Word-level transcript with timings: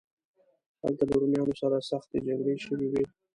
هلته 0.83 1.03
له 1.09 1.15
رومیانو 1.21 1.59
سره 1.61 1.87
سختې 1.91 2.17
جګړې 2.27 2.55
شوې 2.65 2.87
وې. 2.91 3.05